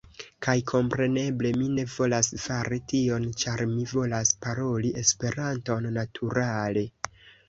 Kaj 0.43 0.53
kompreneble, 0.69 1.49
mi 1.57 1.65
ne 1.73 1.83
volas 1.95 2.29
fari 2.43 2.79
tion 2.93 3.27
ĉar 3.43 3.63
mi 3.73 3.85
volas 3.91 4.31
paroli 4.47 4.93
Esperanton 5.03 5.87
naturale 5.99 6.85